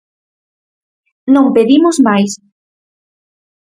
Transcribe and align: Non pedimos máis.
Non 1.33 1.53
pedimos 1.55 1.97
máis. 2.07 2.31